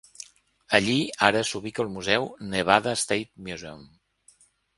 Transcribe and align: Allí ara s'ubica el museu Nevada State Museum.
Allí 0.77 0.95
ara 1.27 1.43
s'ubica 1.49 1.83
el 1.83 1.91
museu 1.99 2.25
Nevada 2.55 2.95
State 3.03 3.45
Museum. 3.51 3.87